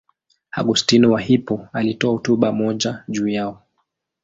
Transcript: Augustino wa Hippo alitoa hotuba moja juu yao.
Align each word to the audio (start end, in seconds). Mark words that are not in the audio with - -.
Augustino 0.51 1.11
wa 1.11 1.21
Hippo 1.21 1.67
alitoa 1.73 2.11
hotuba 2.13 2.51
moja 2.51 3.03
juu 3.07 3.27
yao. 3.27 3.63